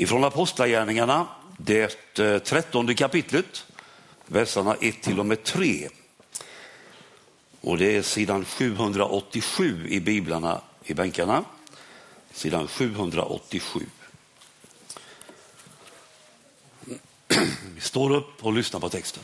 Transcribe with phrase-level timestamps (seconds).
[0.00, 1.26] Ifrån Apostlagärningarna,
[1.56, 3.66] det eh, trettonde kapitlet,
[4.26, 5.88] verserna 1 till och med 3.
[7.60, 11.44] Och det är sidan 787 i biblarna i bänkarna.
[12.32, 13.80] Sidan 787.
[16.86, 16.98] Mm.
[17.74, 19.22] Vi står upp och lyssnar på texten.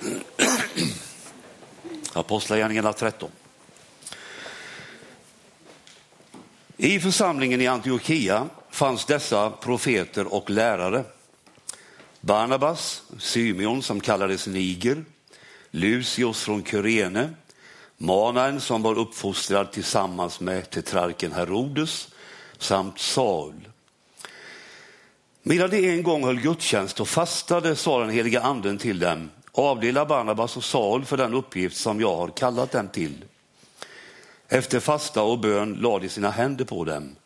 [2.12, 3.30] Apostlagärningarna 13.
[6.76, 11.04] I församlingen i Antiochia fanns dessa profeter och lärare.
[12.20, 15.04] Barnabas, Symeon som kallades Niger,
[15.70, 17.30] Lucius från Kyrene,
[17.96, 22.08] Manaen som var uppfostrad tillsammans med tetrarken Herodes
[22.58, 23.68] samt Saul.
[25.42, 30.04] Medan de en gång höll gudstjänst och fastade sa den heliga anden till dem, avdela
[30.04, 33.24] Barnabas och Saul för den uppgift som jag har kallat dem till.
[34.48, 37.16] Efter fasta och bön lade de sina händer på dem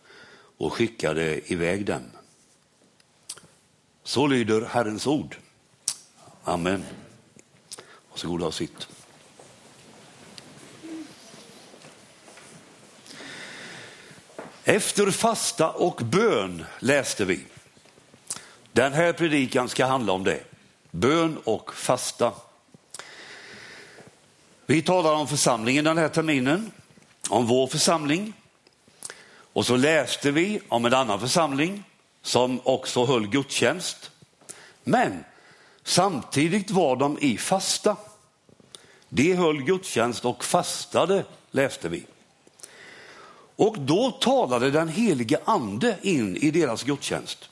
[0.58, 2.02] och skickade iväg dem.
[4.02, 5.36] Så lyder Herrens ord.
[6.44, 6.84] Amen.
[8.10, 8.88] Varsågoda och sitt.
[14.64, 17.40] Efter fasta och bön läste vi.
[18.72, 20.40] Den här predikan ska handla om det.
[20.90, 22.32] Bön och fasta.
[24.66, 26.70] Vi talar om församlingen den här terminen,
[27.28, 28.32] om vår församling.
[29.58, 31.84] Och så läste vi om en annan församling
[32.22, 34.10] som också höll gudstjänst.
[34.84, 35.24] Men
[35.82, 37.96] samtidigt var de i fasta.
[39.08, 42.06] De höll gudstjänst och fastade, läste vi.
[43.56, 47.48] Och då talade den helige ande in i deras gudstjänst.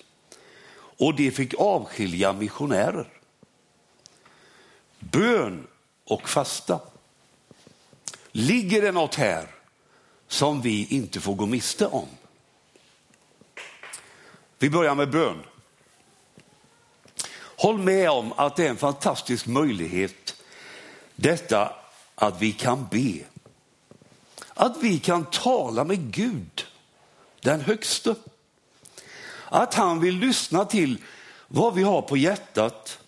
[0.99, 3.09] Och de fick avskilja missionärer.
[4.99, 5.67] Bön
[6.05, 6.81] och fasta.
[8.33, 9.56] Ligger det något här
[10.29, 12.09] som vi inte får gå miste om?
[14.59, 15.43] Vi börjar med bön.
[17.59, 20.43] Håll med om att det är en fantastisk möjlighet
[21.17, 21.73] detta
[22.15, 23.25] att vi kan be.
[24.55, 26.67] Att vi kan tala med Gud,
[27.41, 28.15] den högste.
[29.45, 30.99] Att han vill lyssna till
[31.49, 32.99] vad vi har på hjärtat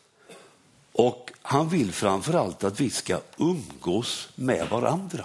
[0.93, 5.25] och han vill framför allt att vi ska umgås med varandra.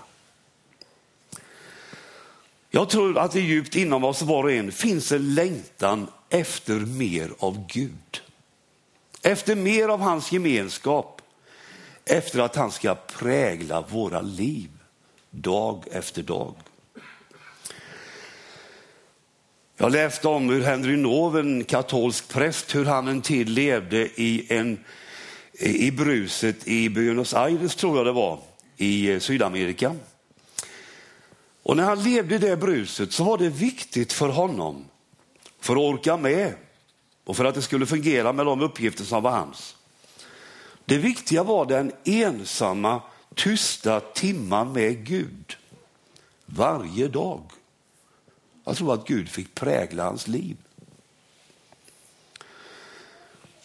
[2.75, 7.31] Jag tror att det djupt inom oss var och en finns en längtan efter mer
[7.39, 8.21] av Gud.
[9.21, 11.21] Efter mer av hans gemenskap.
[12.05, 14.69] Efter att han ska prägla våra liv
[15.29, 16.55] dag efter dag.
[19.77, 24.45] Jag läste om hur Henry Nov, en katolsk präst, hur han en tid levde i,
[24.49, 24.79] en,
[25.59, 28.39] i bruset i Buenos Aires, tror jag det var,
[28.77, 29.95] i Sydamerika.
[31.63, 34.85] Och när han levde i det bruset så var det viktigt för honom,
[35.59, 36.53] för att orka med
[37.23, 39.75] och för att det skulle fungera med de uppgifter som var hans.
[40.85, 43.01] Det viktiga var den ensamma,
[43.35, 45.57] tysta timman med Gud
[46.45, 47.41] varje dag.
[48.63, 50.57] Jag tror att Gud fick prägla hans liv.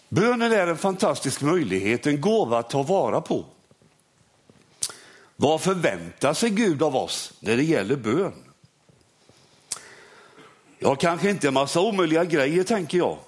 [0.09, 3.45] Bönen är en fantastisk möjlighet, en gåva att ta vara på.
[5.41, 8.45] Vad förväntar sig Gud av oss när det gäller bön?
[10.79, 13.19] Ja, kanske inte en massa omöjliga grejer tänker jag.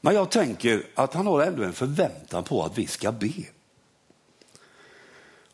[0.00, 3.32] Men jag tänker att han har ändå en förväntan på att vi ska be.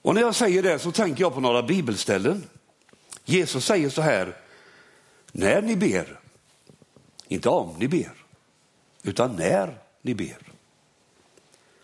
[0.02, 2.44] Och när jag säger det så tänker jag på några bibelställen.
[3.24, 4.36] Jesus säger så här,
[5.32, 6.20] när ni ber,
[7.28, 8.12] inte om ni ber,
[9.02, 10.38] utan när ni ber.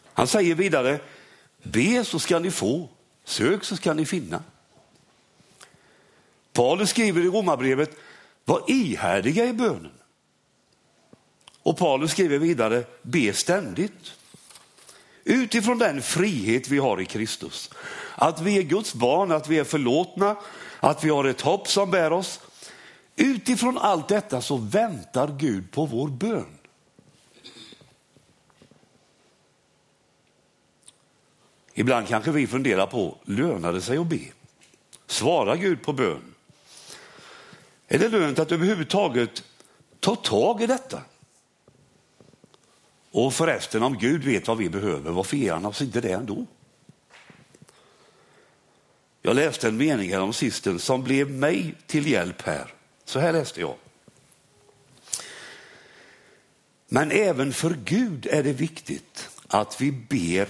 [0.04, 1.00] Han säger vidare,
[1.62, 2.88] be så ska ni få,
[3.26, 4.42] Sök så ska ni finna.
[6.52, 7.96] Paulus skriver i Romarbrevet,
[8.44, 9.92] var ihärdiga i bönen.
[11.62, 14.12] Och Paulus skriver vidare, be ständigt.
[15.24, 17.70] Utifrån den frihet vi har i Kristus.
[18.14, 20.36] Att vi är Guds barn, att vi är förlåtna,
[20.80, 22.40] att vi har ett hopp som bär oss.
[23.16, 26.58] Utifrån allt detta så väntar Gud på vår bön.
[31.78, 34.20] Ibland kanske vi funderar på, lönar det sig att be?
[35.06, 36.34] Svarar Gud på bön?
[37.88, 39.44] Är det lönt att överhuvudtaget
[40.00, 41.02] ta tag i detta?
[43.10, 46.46] Och förresten, om Gud vet vad vi behöver, varför ger han oss inte det ändå?
[49.22, 52.74] Jag läste en mening här om sisten som blev mig till hjälp här.
[53.04, 53.74] Så här läste jag.
[56.88, 60.48] Men även för Gud är det viktigt att vi ber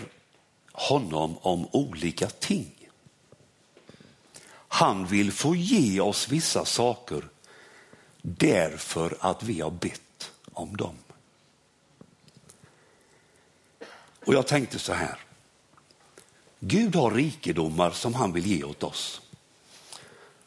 [0.77, 2.73] honom om olika ting.
[4.69, 7.29] Han vill få ge oss vissa saker
[8.23, 10.97] därför att vi har bett om dem.
[14.27, 15.19] Och jag tänkte så här.
[16.61, 19.21] Gud har rikedomar som han vill ge åt oss.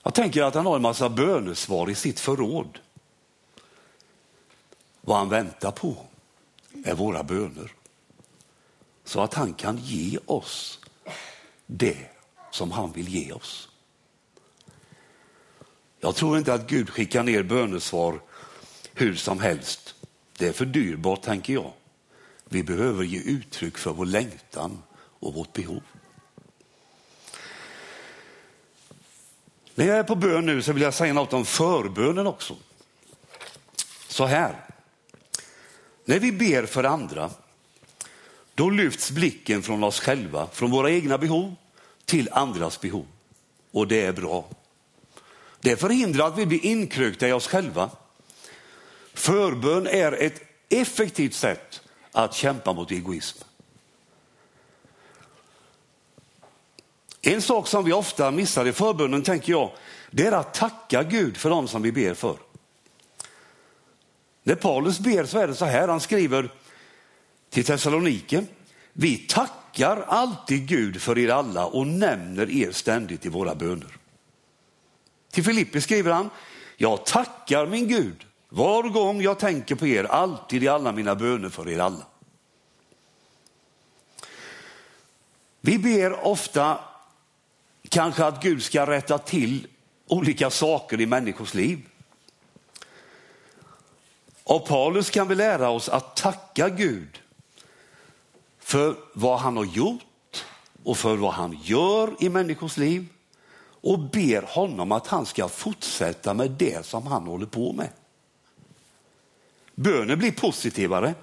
[0.03, 2.79] Jag tänker att han har en massa bönesvar i sitt förråd.
[5.01, 5.95] Vad han väntar på
[6.85, 7.78] är våra böner.
[9.09, 10.79] Så att han kan ge oss
[11.65, 11.97] det
[12.51, 13.69] som han vill ge oss.
[15.99, 18.21] Jag tror inte att Gud skickar ner bönesvar
[18.93, 19.95] hur som helst.
[20.37, 21.73] Det är för dyrbart, tänker jag.
[22.45, 25.83] Vi behöver ge uttryck för vår längtan och vårt behov.
[29.75, 32.55] När jag är på bön nu så vill jag säga något om förbönen också.
[34.07, 34.65] Så här.
[36.05, 37.31] När vi ber för andra,
[38.59, 41.55] då lyfts blicken från oss själva, från våra egna behov
[42.05, 43.05] till andras behov.
[43.71, 44.45] Och det är bra.
[45.59, 47.89] Det förhindrar att vi blir inkrökta i oss själva.
[49.13, 53.37] Förbön är ett effektivt sätt att kämpa mot egoism.
[57.21, 59.71] En sak som vi ofta missar i förbönen, tänker jag,
[60.11, 62.37] det är att tacka Gud för dem som vi ber för.
[64.43, 66.49] När Paulus ber så är det så här, han skriver
[67.49, 68.47] till Thessaloniken,
[68.93, 73.97] vi tackar alltid Gud för er alla och nämner er ständigt i våra böner.
[75.31, 76.29] Till Filippi skriver han,
[76.77, 81.49] jag tackar min Gud var gång jag tänker på er, alltid i alla mina böner
[81.49, 82.05] för er alla.
[85.61, 86.79] Vi ber ofta
[87.89, 89.67] kanske att Gud ska rätta till
[90.07, 91.79] olika saker i människors liv.
[94.43, 97.21] Av Paulus kan vi lära oss att tacka Gud
[98.69, 100.45] för vad han har gjort
[100.83, 103.05] och för vad han gör i människors liv
[103.61, 107.89] och ber honom att han ska fortsätta med det som han håller på med.
[109.75, 111.13] Bönen blir positivare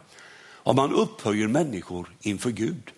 [0.52, 2.93] om man upphöjer människor inför Gud.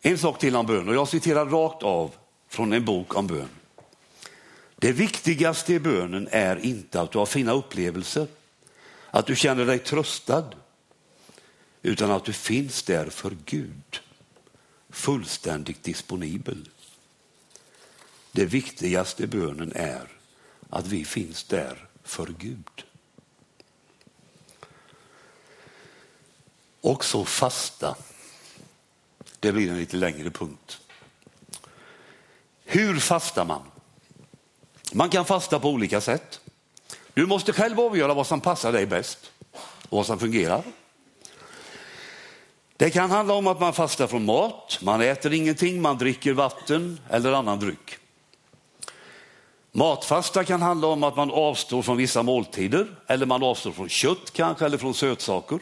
[0.00, 2.14] En sak till om bön och jag citerar rakt av
[2.48, 3.48] från en bok om bön.
[4.76, 8.26] Det viktigaste i bönen är inte att du har fina upplevelser,
[9.10, 10.54] att du känner dig tröstad,
[11.82, 14.00] utan att du finns där för Gud,
[14.90, 16.68] fullständigt disponibel.
[18.32, 20.08] Det viktigaste i bönen är
[20.70, 22.84] att vi finns där för Gud.
[26.80, 27.96] Och så fasta.
[29.40, 30.80] Det blir en lite längre punkt.
[32.64, 33.62] Hur fastar man?
[34.92, 36.40] Man kan fasta på olika sätt.
[37.18, 39.32] Du måste själv avgöra vad som passar dig bäst
[39.88, 40.62] och vad som fungerar.
[42.76, 47.00] Det kan handla om att man fastar från mat, man äter ingenting, man dricker vatten
[47.10, 47.98] eller annan dryck.
[49.72, 54.30] Matfasta kan handla om att man avstår från vissa måltider eller man avstår från kött
[54.32, 55.58] kanske eller från sötsaker.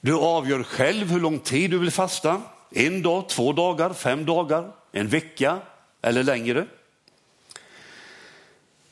[0.00, 2.42] Du avgör själv hur lång tid du vill fasta.
[2.70, 5.58] En dag, två dagar, fem dagar, en vecka
[6.02, 6.66] eller längre.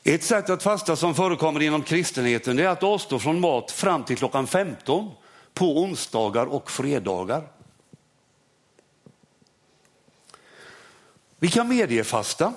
[0.03, 4.17] Ett sätt att fasta som förekommer inom kristenheten är att avstå från mat fram till
[4.17, 5.11] klockan 15
[5.53, 7.47] på onsdagar och fredagar.
[11.39, 12.53] Vi kan mediefasta.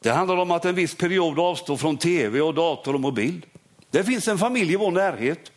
[0.00, 3.46] Det handlar om att en viss period avstå från tv och dator och mobil.
[3.90, 5.52] Det finns en familj i vår närhet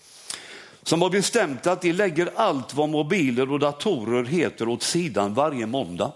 [0.84, 5.66] som har bestämt att de lägger allt vad mobiler och datorer heter åt sidan varje
[5.66, 6.12] måndag.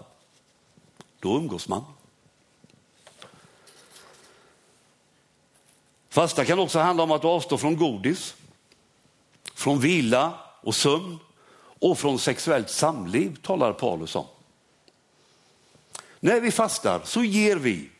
[1.20, 1.84] Då umgås man.
[6.10, 8.34] Fasta kan också handla om att avstå från godis,
[9.54, 11.18] från vila och sömn
[11.80, 14.26] och från sexuellt samliv talar Paulus om.
[16.20, 17.90] När vi fastar så ger vi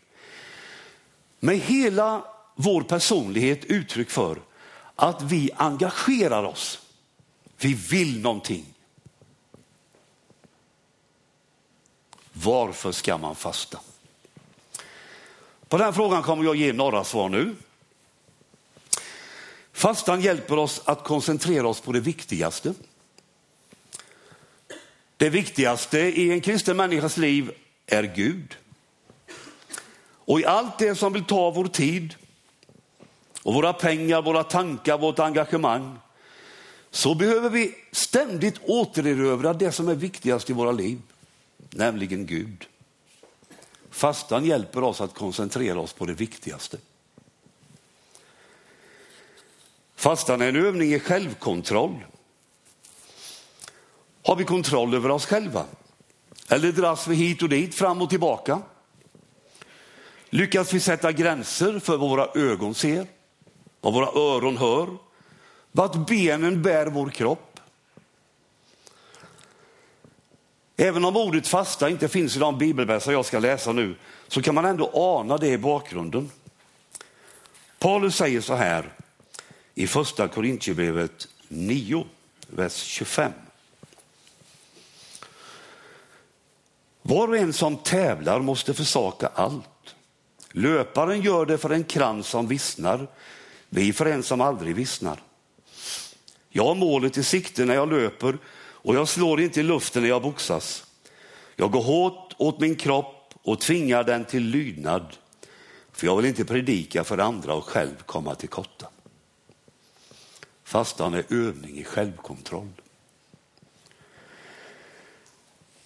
[1.41, 2.25] med hela
[2.55, 4.39] vår personlighet uttryck för
[4.97, 6.81] att vi engagerar oss.
[7.57, 8.65] Vi vill någonting.
[12.33, 13.81] Varför ska man fasta?
[15.69, 17.57] På den frågan kommer jag ge några svar nu.
[19.81, 22.75] Fastan hjälper oss att koncentrera oss på det viktigaste.
[25.17, 27.53] Det viktigaste i en kristen människas liv
[27.87, 28.57] är Gud.
[30.03, 32.15] Och i allt det som vill ta vår tid
[33.43, 35.99] och våra pengar, våra tankar, vårt engagemang
[36.91, 40.99] så behöver vi ständigt återerövra det som är viktigast i våra liv,
[41.71, 42.67] nämligen Gud.
[43.91, 46.79] Fastan hjälper oss att koncentrera oss på det viktigaste.
[50.01, 52.05] Fastan är en övning i självkontroll.
[54.25, 55.65] Har vi kontroll över oss själva?
[56.49, 58.63] Eller dras vi hit och dit, fram och tillbaka?
[60.31, 63.07] Lyckas vi sätta gränser för vad våra ögon ser,
[63.81, 64.89] vad våra öron hör,
[65.73, 67.61] vart benen bär vår kropp?
[70.77, 73.97] Även om ordet fasta inte finns i de bibelverser jag ska läsa nu
[74.29, 76.31] så kan man ändå ana det i bakgrunden.
[77.79, 78.93] Paulus säger så här
[79.81, 82.07] i första Korintierbrevet 9,
[82.47, 83.33] vers 25.
[87.03, 89.95] Var och en som tävlar måste försaka allt.
[90.53, 93.07] Löparen gör det för en krans som vissnar,
[93.69, 95.23] vi för en som aldrig vissnar.
[96.49, 100.09] Jag har målet i sikte när jag löper och jag slår inte i luften när
[100.09, 100.85] jag boxas.
[101.57, 105.17] Jag går hårt åt min kropp och tvingar den till lydnad,
[105.93, 108.87] för jag vill inte predika för andra och själv komma till korta.
[110.71, 112.69] Fastan är övning i självkontroll.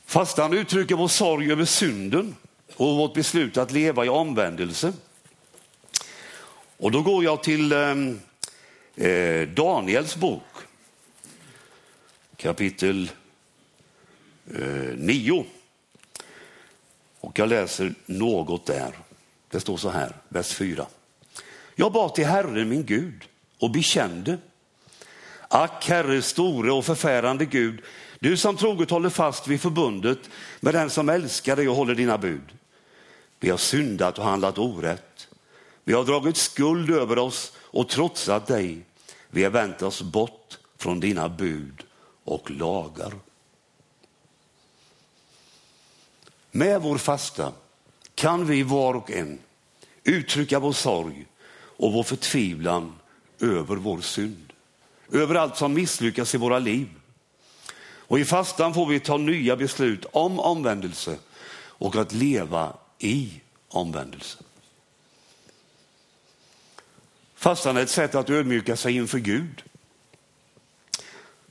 [0.04, 2.36] Fastan uttrycker vår sorg över synden
[2.76, 4.92] och vårt beslut att leva i omvändelse.
[6.76, 8.20] Och då går jag till ehm,
[8.94, 10.52] eh, Daniels bok,
[12.36, 13.10] kapitel
[14.54, 15.44] eh, 9.
[17.20, 18.98] Och jag läser något där.
[19.48, 20.86] Det står så här, vers 4.
[21.74, 23.24] Jag bad till Herren min Gud
[23.58, 24.38] och bekände.
[25.54, 27.82] Ack, Herre store och förfärande Gud,
[28.18, 30.18] du som troget håller fast vid förbundet
[30.60, 32.58] med den som älskar dig och håller dina bud.
[33.40, 35.28] Vi har syndat och handlat orätt.
[35.84, 38.84] Vi har dragit skuld över oss och trotsat dig.
[39.30, 41.82] Vi har vänt oss bort från dina bud
[42.24, 43.12] och lagar.
[46.50, 47.52] Med vår fasta
[48.14, 49.38] kan vi var och en
[50.04, 52.92] uttrycka vår sorg och vår förtvivlan
[53.40, 54.53] över vår synd.
[55.12, 56.88] Över allt som misslyckas i våra liv.
[58.06, 61.16] Och i fastan får vi ta nya beslut om omvändelse
[61.56, 64.38] och att leva i omvändelse.
[67.34, 69.62] Fastan är ett sätt att ödmjuka sig inför Gud.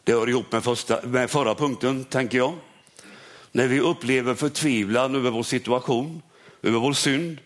[0.04, 2.54] Det hör ihop med, första, med förra punkten, tänker jag.
[3.52, 6.22] När vi upplever förtvivlan över vår situation,
[6.62, 7.38] över vår synd,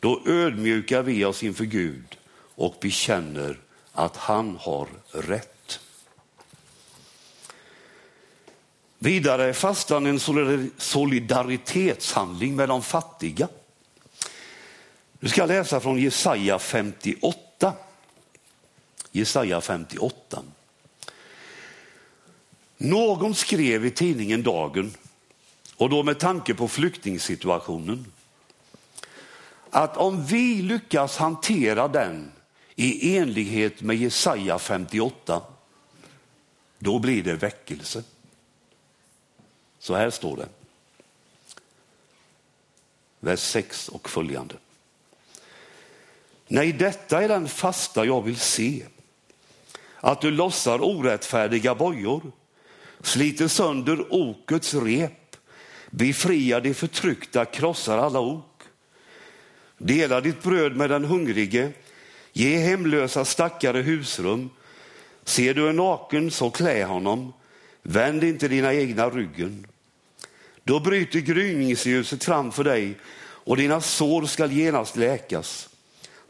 [0.00, 2.18] då ödmjukar vi oss inför Gud
[2.54, 3.58] och bekänner
[3.92, 5.80] att han har rätt.
[8.98, 10.20] Vidare är fastan en
[10.78, 13.48] solidaritetshandling med de fattiga.
[15.20, 17.72] Nu ska jag läsa från Jesaja 58.
[19.12, 20.42] Jesaja 58.
[22.76, 24.94] Någon skrev i tidningen Dagen,
[25.76, 28.06] och då med tanke på flyktingsituationen,
[29.70, 32.32] att om vi lyckas hantera den
[32.74, 35.42] i enlighet med Jesaja 58,
[36.78, 38.02] då blir det väckelse.
[39.78, 40.48] Så här står det.
[43.20, 44.54] Vers 6 och följande.
[46.48, 48.84] Nej, detta är den fasta jag vill se.
[50.00, 52.32] Att du lossar orättfärdiga bojor,
[53.00, 55.36] sliter sönder okets rep,
[55.90, 58.62] befriar de förtryckta, krossar alla ok.
[59.78, 61.72] Dela ditt bröd med den hungrige,
[62.32, 64.50] ge hemlösa stackare husrum.
[65.24, 67.32] Ser du en naken, så klä honom.
[67.82, 69.66] Vänd inte dina egna ryggen.
[70.64, 75.68] Då bryter gryningsljuset framför dig och dina sår skall genast läkas.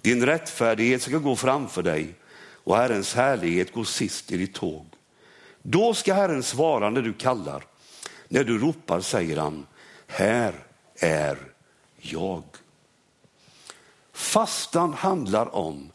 [0.01, 2.15] Din rättfärdighet ska gå framför dig
[2.65, 4.87] och Herrens härlighet går sist i ditt tåg.
[5.63, 7.65] Då ska Herren svara när du kallar.
[8.29, 9.67] När du ropar säger han,
[10.07, 10.55] här
[10.97, 11.39] är
[11.99, 12.43] jag.
[14.33, 15.91] Fastan handlar om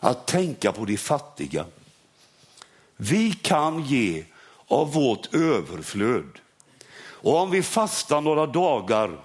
[0.00, 1.64] att tänka på de fattiga.
[2.96, 4.24] Vi kan ge
[4.66, 6.38] av vårt överflöd.
[6.96, 9.24] Och om vi fastar några dagar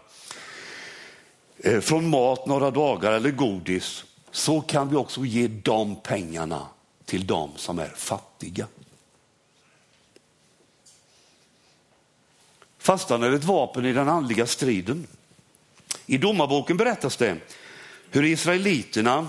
[1.57, 6.67] eh, från mat några dagar eller godis så kan vi också ge de pengarna
[7.05, 8.67] till de som är fattiga.
[12.77, 15.07] Fastan är ett vapen i den andliga striden.
[16.05, 17.37] I domarboken berättas det
[18.11, 19.27] hur israeliterna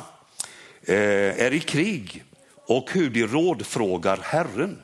[0.82, 2.24] eh, är i krig
[2.66, 4.78] och hur de rådfrågar Herren.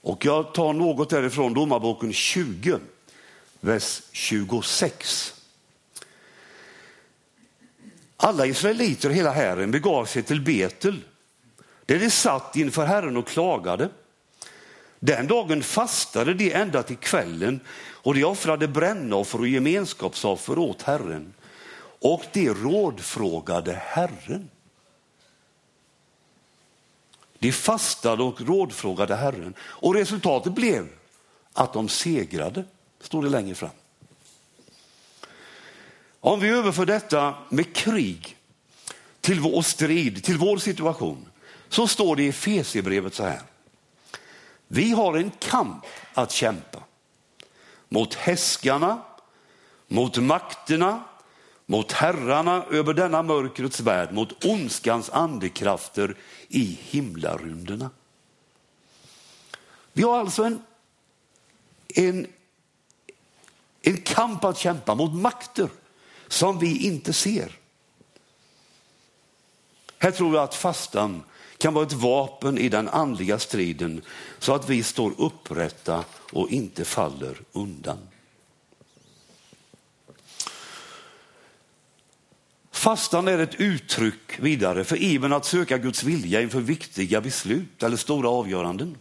[0.00, 2.78] Och jag tar något därifrån domarboken 20,
[3.60, 5.34] vers 26.
[8.16, 11.00] Alla israeliter och hela hären begav sig till Betel
[11.86, 13.88] där de satt inför Herren och klagade.
[15.00, 21.32] Den dagen fastade de ända till kvällen och de offrade brännoffer och gemenskapsoffer åt Herren.
[22.00, 24.50] Och de rådfrågade Herren.
[27.38, 30.88] De fastade och rådfrågade Herren och resultatet blev
[31.52, 32.64] att de segrade,
[33.00, 33.70] står det längre fram.
[36.20, 38.36] Om vi överför detta med krig
[39.20, 41.28] till vår strid, till vår situation,
[41.68, 43.40] så står det i Efesierbrevet så här.
[44.68, 46.82] Vi har en kamp att kämpa
[47.88, 49.02] mot häskarna,
[49.88, 51.04] mot makterna,
[51.70, 56.16] mot herrarna över denna mörkrets värld, mot ondskans andekrafter
[56.48, 57.90] i himlarymderna.
[59.92, 60.62] Vi har alltså en,
[61.94, 62.26] en,
[63.82, 65.68] en kamp att kämpa mot makter
[66.28, 67.58] som vi inte ser.
[69.98, 71.22] Här tror jag att fastan
[71.58, 74.02] kan vara ett vapen i den andliga striden
[74.38, 77.98] så att vi står upprätta och inte faller undan.
[82.78, 87.96] Fastan är ett uttryck vidare för ivern att söka Guds vilja inför viktiga beslut eller
[87.96, 88.96] stora avgöranden.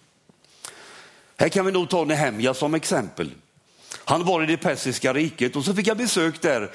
[1.37, 3.31] Här kan vi nog ta Nehemja som exempel.
[3.95, 6.71] Han var i det persiska riket och så fick han besök där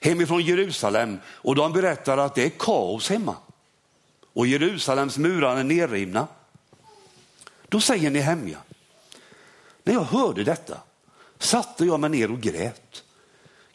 [0.00, 3.36] hemifrån Jerusalem och de berättade att det är kaos hemma
[4.32, 6.26] och Jerusalems murar är nerrivna.
[7.68, 8.58] Då säger Nehemja,
[9.82, 10.78] när jag hörde detta
[11.38, 13.02] satte jag mig ner och grät.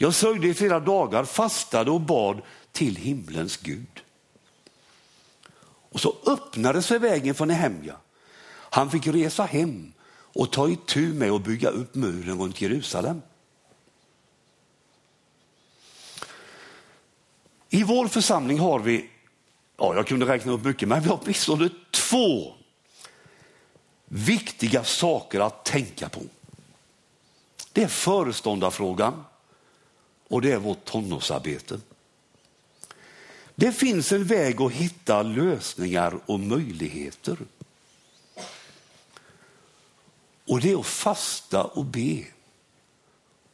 [0.01, 4.03] Jag sörjde i flera dagar, fastade och bad till himlens Gud.
[5.91, 7.95] Och så öppnade sig vägen för Nehemja.
[8.49, 13.21] Han fick resa hem och ta itu med att bygga upp muren runt Jerusalem.
[17.69, 19.09] I vår församling har vi,
[19.77, 22.53] ja jag kunde räkna upp mycket, men vi har åtminstone två
[24.05, 26.21] viktiga saker att tänka på.
[27.73, 29.23] Det är föreståndarfrågan
[30.27, 31.79] och det är vårt tonårsarbete.
[33.59, 37.37] Det finns en väg att hitta lösningar och möjligheter.
[40.47, 42.23] Och det är att fasta och be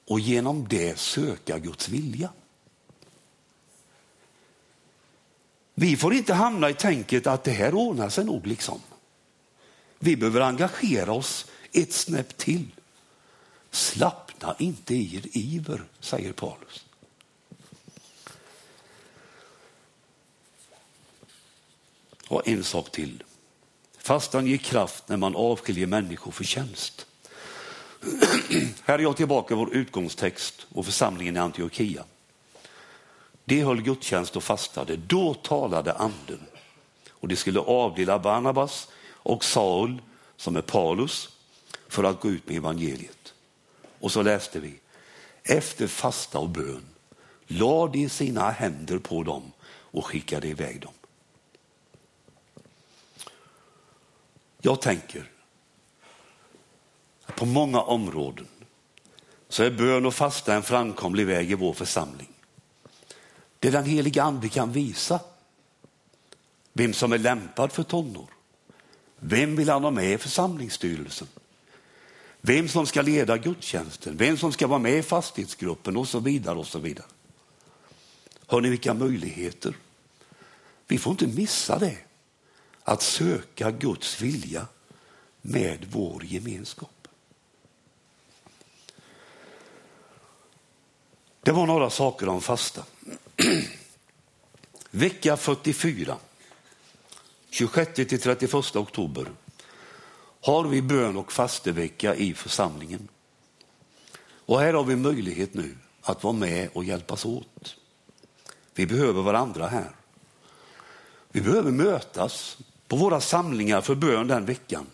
[0.07, 2.29] och genom det söka Guds vilja.
[5.73, 8.81] Vi får inte hamna i tänket att det här ordnar sig nog liksom.
[9.99, 12.67] Vi behöver engagera oss ett snäpp till.
[13.71, 16.85] Slappna inte i er iver, säger Paulus.
[22.27, 23.23] Och en sak till.
[23.97, 27.05] Fastan ger kraft när man avskiljer människor för tjänst.
[28.83, 32.03] Här är jag tillbaka i vår utgångstext och församlingen i Antiochia.
[33.45, 34.95] De höll gudstjänst och fastade.
[34.95, 36.41] Då talade anden
[37.09, 40.01] och de skulle avdela Barnabas och Saul,
[40.37, 41.29] som är Paulus,
[41.87, 43.33] för att gå ut med evangeliet.
[43.99, 44.79] Och så läste vi,
[45.43, 46.85] efter fasta och bön
[47.47, 50.93] lade de sina händer på dem och skickade iväg dem.
[54.65, 55.31] Jag tänker
[57.25, 58.47] att på många områden
[59.49, 62.29] så är bön och fasta en framkomlig väg i vår församling.
[63.59, 65.19] Det den heliga ande kan visa
[66.73, 68.29] vem som är lämpad för tonår.
[69.19, 71.27] Vem vill han ha med i församlingsstyrelsen?
[72.41, 76.57] Vem som ska leda gudstjänsten, vem som ska vara med i fastighetsgruppen och så vidare.
[76.57, 77.07] och så vidare.
[78.47, 79.77] Hör ni vilka möjligheter?
[80.87, 82.04] Vi får inte missa det
[82.87, 84.67] att söka Guds vilja
[85.41, 87.07] med vår gemenskap.
[91.41, 92.83] Det var några saker om fasta.
[94.91, 96.17] Vecka 44,
[97.49, 99.31] 26 till 31 oktober,
[100.41, 103.07] har vi bön och fastevecka i församlingen.
[104.45, 107.75] Och här har vi möjlighet nu att vara med och hjälpas åt.
[108.73, 109.95] Vi behöver varandra här.
[111.31, 114.85] Vi behöver mötas på våra samlingar för bön den veckan.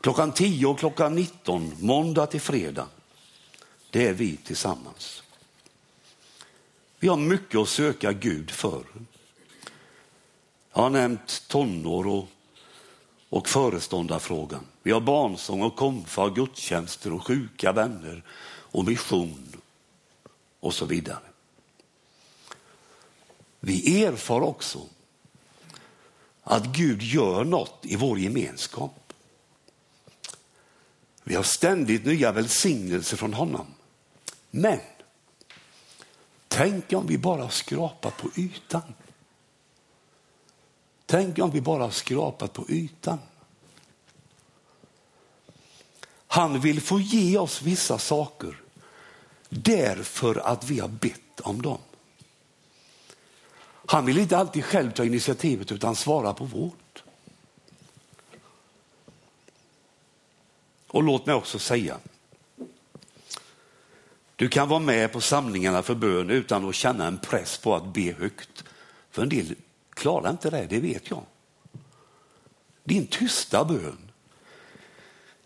[0.00, 2.86] Klockan 10 och klockan 19, måndag till fredag.
[3.90, 5.22] Det är vi tillsammans.
[6.98, 8.82] Vi har mycket att söka Gud för.
[10.72, 12.28] Jag har nämnt tonår och,
[13.28, 14.66] och föreståndarfrågan.
[14.82, 19.60] Vi har barnsång och komfa och gudstjänster och sjuka vänner och mission
[20.60, 21.18] och så vidare.
[23.60, 24.80] Vi erfar också
[26.50, 29.12] att Gud gör något i vår gemenskap.
[31.22, 33.66] Vi har ständigt nya välsignelser från honom.
[34.50, 34.80] Men
[36.48, 38.94] tänk om vi bara skrapat på ytan.
[41.06, 43.18] Tänk om vi bara skrapat på ytan.
[46.26, 48.60] Han vill få ge oss vissa saker
[49.48, 51.78] därför att vi har bett om dem.
[53.90, 57.02] Han vill inte alltid själv ta initiativet utan svara på vårt.
[60.86, 61.96] Och låt mig också säga,
[64.36, 67.86] Du kan vara med på samlingarna för bön utan att känna en press på att
[67.86, 68.64] be högt.
[69.10, 69.54] För en del
[69.90, 71.22] klarar inte det, det vet jag.
[72.84, 74.10] Din tysta bön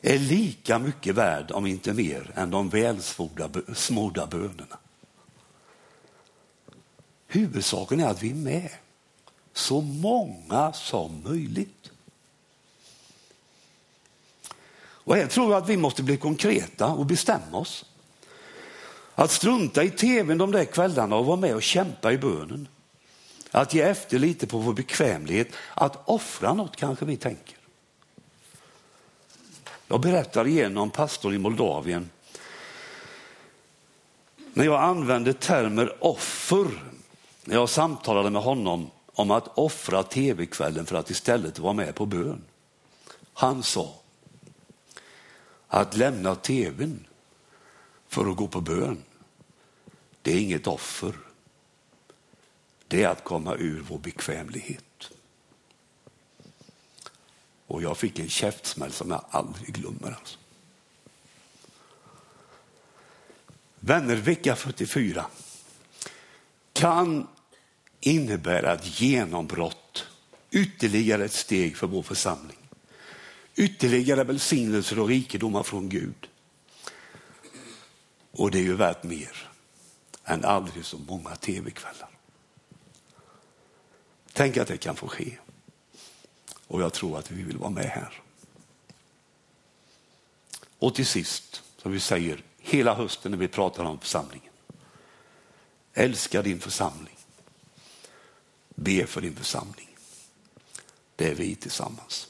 [0.01, 4.79] är lika mycket värd, om inte mer, än de välsmorda bönerna.
[7.35, 8.71] Huvudsaken är att vi är med,
[9.53, 11.91] så många som möjligt.
[14.77, 17.85] Och här tror jag att vi måste bli konkreta och bestämma oss.
[19.15, 22.69] Att strunta i tvn de där kvällarna och vara med och kämpa i bönen.
[23.51, 27.57] Att ge efter lite på vår bekvämlighet, att offra något kanske vi tänker.
[29.89, 32.11] Jag berättar igen om pastorn i Moldavien.
[34.53, 36.67] När jag använde termer offer,
[37.45, 42.07] när jag samtalade med honom om att offra tv-kvällen för att istället vara med på
[42.07, 42.45] bön.
[43.33, 43.95] Han sa
[45.69, 47.07] att lämna tvn
[48.09, 49.03] för att gå på bön,
[50.23, 51.15] det är inget offer.
[52.89, 55.11] Det är att komma ur vår bekvämlighet.
[57.67, 60.17] Och jag fick en käftsmäll som jag aldrig glömmer.
[60.19, 60.39] Alltså.
[63.81, 65.27] Vänner, vecka 44
[66.73, 67.27] kan
[68.07, 70.07] innebära ett genombrott,
[70.51, 72.57] ytterligare ett steg för vår församling.
[73.57, 76.29] Ytterligare välsignelser och rikedomar från Gud.
[78.31, 79.51] Och det är ju värt mer
[80.25, 82.09] än aldrig så många tv-kvällar.
[84.33, 85.39] Tänk att det kan få ske.
[86.67, 88.21] Och jag tror att vi vill vara med här.
[90.79, 94.53] Och till sist, som vi säger hela hösten när vi pratar om församlingen.
[95.95, 97.14] Älska din församling.
[98.75, 99.97] Be för din församling.
[101.17, 102.29] Det är vi tillsammans.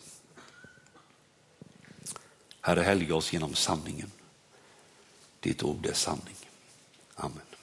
[2.61, 4.11] Herre, helga oss genom sanningen.
[5.41, 6.37] Ditt ord är sanning.
[7.15, 7.54] Amen.